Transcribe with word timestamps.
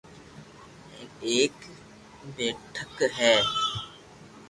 ھين 0.91 1.09
اآڪ 1.27 1.57
بيٺڪ 2.35 2.97
ھي 3.17 3.33